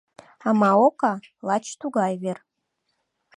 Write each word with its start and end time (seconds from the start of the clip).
А 0.47 0.49
Маока— 0.59 1.13
лач 1.47 1.65
тугай 1.79 2.13
вер. 2.23 2.37